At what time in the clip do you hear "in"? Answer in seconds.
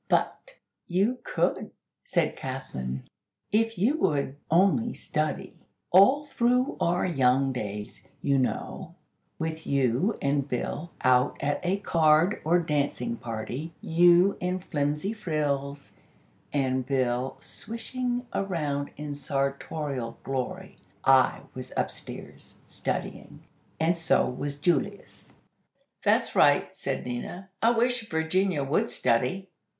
14.40-14.58, 18.96-19.14